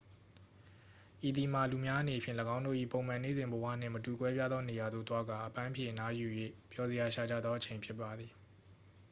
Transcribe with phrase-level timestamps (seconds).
[1.27, 6.27] ဤသည်မှာ လူများအနေဖြင့် ၎င်းတို့၏ပုံမှန်နေ့စဉ်ဘဝနှင့်မတူကွဲပြားသောနေရာသို့သွားကာ အပန်းဖြေအနားယူ၍
[6.71, 8.31] ပျော်စရာရှာကြသောအချိန်ဖြစ်ပါသည်